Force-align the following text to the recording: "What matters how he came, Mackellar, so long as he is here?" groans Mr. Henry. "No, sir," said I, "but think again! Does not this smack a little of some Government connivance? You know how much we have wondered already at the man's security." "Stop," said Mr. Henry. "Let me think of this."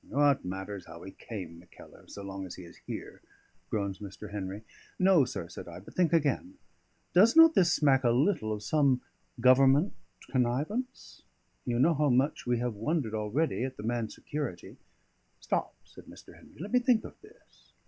"What 0.09 0.43
matters 0.43 0.87
how 0.87 1.03
he 1.03 1.11
came, 1.11 1.59
Mackellar, 1.59 2.09
so 2.09 2.23
long 2.23 2.47
as 2.47 2.55
he 2.55 2.63
is 2.63 2.77
here?" 2.87 3.21
groans 3.69 3.99
Mr. 3.99 4.31
Henry. 4.31 4.63
"No, 4.97 5.25
sir," 5.25 5.47
said 5.47 5.67
I, 5.67 5.79
"but 5.79 5.93
think 5.93 6.11
again! 6.11 6.55
Does 7.13 7.35
not 7.35 7.53
this 7.53 7.71
smack 7.71 8.03
a 8.03 8.09
little 8.09 8.51
of 8.51 8.63
some 8.63 9.01
Government 9.39 9.93
connivance? 10.31 11.21
You 11.67 11.77
know 11.77 11.93
how 11.93 12.09
much 12.09 12.47
we 12.47 12.57
have 12.57 12.73
wondered 12.73 13.13
already 13.13 13.63
at 13.63 13.77
the 13.77 13.83
man's 13.83 14.15
security." 14.15 14.77
"Stop," 15.39 15.75
said 15.83 16.05
Mr. 16.05 16.33
Henry. 16.35 16.57
"Let 16.57 16.71
me 16.73 16.79
think 16.79 17.03
of 17.05 17.21
this." 17.21 17.73